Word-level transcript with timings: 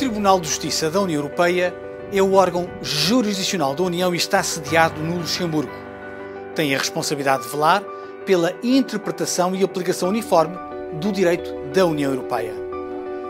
Tribunal 0.00 0.40
de 0.40 0.48
Justiça 0.48 0.88
da 0.88 0.98
União 0.98 1.18
Europeia 1.18 1.74
é 2.10 2.22
o 2.22 2.32
órgão 2.32 2.66
jurisdicional 2.80 3.74
da 3.74 3.82
União 3.82 4.14
e 4.14 4.16
está 4.16 4.42
sediado 4.42 4.98
no 5.02 5.18
Luxemburgo. 5.18 5.70
Tem 6.54 6.74
a 6.74 6.78
responsabilidade 6.78 7.42
de 7.42 7.50
velar 7.50 7.82
pela 8.24 8.54
interpretação 8.62 9.54
e 9.54 9.62
aplicação 9.62 10.08
uniforme 10.08 10.56
do 10.94 11.12
direito 11.12 11.52
da 11.74 11.84
União 11.84 12.12
Europeia. 12.12 12.54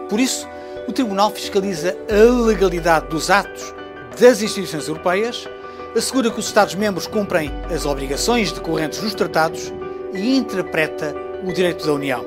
Por 0.08 0.20
isso, 0.20 0.48
o 0.86 0.92
Tribunal 0.92 1.32
fiscaliza 1.32 1.96
a 2.08 2.44
legalidade 2.46 3.08
dos 3.08 3.30
atos 3.30 3.74
das 4.20 4.40
instituições 4.40 4.86
europeias, 4.86 5.48
assegura 5.96 6.30
que 6.30 6.38
os 6.38 6.46
Estados-membros 6.46 7.08
cumprem 7.08 7.50
as 7.74 7.84
obrigações 7.84 8.52
decorrentes 8.52 9.00
dos 9.00 9.12
tratados 9.12 9.72
e 10.14 10.36
interpreta 10.36 11.16
o 11.44 11.52
direito 11.52 11.84
da 11.84 11.94
União. 11.94 12.24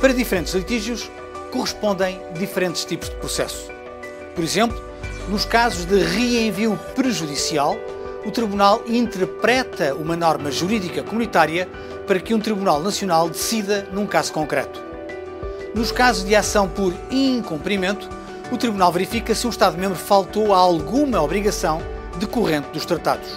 Para 0.00 0.12
diferentes 0.12 0.52
litígios, 0.54 1.08
correspondem 1.54 2.20
diferentes 2.36 2.84
tipos 2.84 3.08
de 3.08 3.14
processo. 3.16 3.70
Por 4.34 4.42
exemplo, 4.42 4.76
nos 5.28 5.44
casos 5.44 5.84
de 5.84 6.02
reenvio 6.02 6.76
prejudicial, 6.96 7.76
o 8.26 8.30
Tribunal 8.32 8.82
interpreta 8.88 9.94
uma 9.94 10.16
norma 10.16 10.50
jurídica 10.50 11.04
comunitária 11.04 11.68
para 12.08 12.18
que 12.18 12.34
um 12.34 12.40
Tribunal 12.40 12.82
Nacional 12.82 13.30
decida 13.30 13.86
num 13.92 14.04
caso 14.04 14.32
concreto. 14.32 14.82
Nos 15.76 15.92
casos 15.92 16.24
de 16.24 16.34
ação 16.34 16.68
por 16.68 16.92
incumprimento, 17.08 18.08
o 18.50 18.56
Tribunal 18.56 18.90
verifica 18.90 19.32
se 19.32 19.46
o 19.46 19.50
Estado-membro 19.50 19.96
faltou 19.96 20.52
a 20.52 20.58
alguma 20.58 21.22
obrigação 21.22 21.80
decorrente 22.18 22.68
dos 22.72 22.84
tratados. 22.84 23.28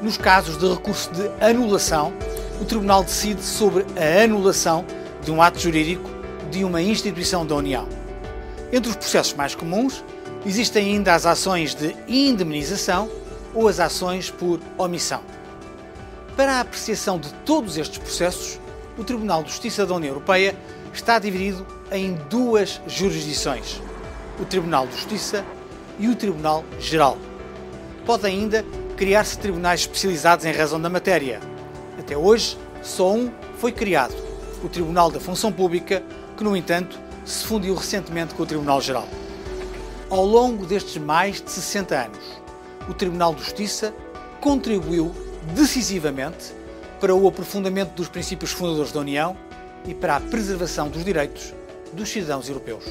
Nos 0.00 0.16
casos 0.16 0.58
de 0.58 0.68
recurso 0.68 1.10
de 1.12 1.28
anulação, 1.44 2.12
o 2.60 2.64
Tribunal 2.64 3.02
decide 3.02 3.42
sobre 3.42 3.84
a 3.96 4.22
anulação 4.22 4.84
de 5.24 5.32
um 5.32 5.42
ato 5.42 5.58
jurídico 5.58 6.15
de 6.50 6.64
uma 6.64 6.80
instituição 6.80 7.44
da 7.44 7.54
União. 7.54 7.88
Entre 8.72 8.90
os 8.90 8.96
processos 8.96 9.34
mais 9.34 9.54
comuns, 9.54 10.04
existem 10.44 10.94
ainda 10.94 11.14
as 11.14 11.26
ações 11.26 11.74
de 11.74 11.94
indemnização 12.08 13.10
ou 13.54 13.68
as 13.68 13.80
ações 13.80 14.30
por 14.30 14.60
omissão. 14.78 15.22
Para 16.36 16.56
a 16.56 16.60
apreciação 16.60 17.18
de 17.18 17.32
todos 17.44 17.78
estes 17.78 17.98
processos, 17.98 18.60
o 18.98 19.04
Tribunal 19.04 19.42
de 19.42 19.50
Justiça 19.50 19.86
da 19.86 19.94
União 19.94 20.10
Europeia 20.10 20.56
está 20.92 21.18
dividido 21.18 21.66
em 21.90 22.14
duas 22.28 22.80
jurisdições: 22.86 23.80
o 24.40 24.44
Tribunal 24.44 24.86
de 24.86 24.94
Justiça 24.94 25.44
e 25.98 26.08
o 26.08 26.14
Tribunal 26.14 26.64
Geral. 26.78 27.16
Pode 28.04 28.26
ainda 28.26 28.64
criar-se 28.96 29.38
tribunais 29.38 29.80
especializados 29.80 30.44
em 30.44 30.52
razão 30.52 30.80
da 30.80 30.88
matéria. 30.88 31.40
Até 31.98 32.16
hoje, 32.16 32.56
só 32.82 33.12
um 33.12 33.30
foi 33.58 33.72
criado, 33.72 34.14
o 34.62 34.68
Tribunal 34.68 35.10
da 35.10 35.18
Função 35.18 35.50
Pública, 35.50 36.02
que, 36.36 36.44
no 36.44 36.56
entanto, 36.56 36.98
se 37.24 37.44
fundiu 37.44 37.74
recentemente 37.74 38.34
com 38.34 38.42
o 38.42 38.46
Tribunal 38.46 38.80
Geral. 38.80 39.08
Ao 40.08 40.24
longo 40.24 40.64
destes 40.66 40.96
mais 40.98 41.40
de 41.40 41.50
60 41.50 41.94
anos, 41.96 42.40
o 42.88 42.94
Tribunal 42.94 43.34
de 43.34 43.42
Justiça 43.42 43.92
contribuiu 44.40 45.12
decisivamente 45.54 46.54
para 47.00 47.14
o 47.14 47.26
aprofundamento 47.26 47.92
dos 47.94 48.08
princípios 48.08 48.52
fundadores 48.52 48.92
da 48.92 49.00
União 49.00 49.36
e 49.86 49.94
para 49.94 50.16
a 50.16 50.20
preservação 50.20 50.88
dos 50.88 51.04
direitos 51.04 51.52
dos 51.92 52.08
cidadãos 52.08 52.48
europeus. 52.48 52.84